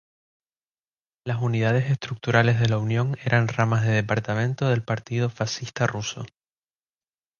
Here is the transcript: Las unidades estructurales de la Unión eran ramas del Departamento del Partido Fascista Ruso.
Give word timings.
Las 1.27 1.43
unidades 1.43 1.91
estructurales 1.91 2.59
de 2.59 2.67
la 2.67 2.79
Unión 2.79 3.17
eran 3.23 3.47
ramas 3.47 3.83
del 3.85 3.93
Departamento 4.01 4.67
del 4.67 4.81
Partido 4.81 5.29
Fascista 5.29 5.85
Ruso. 5.85 6.25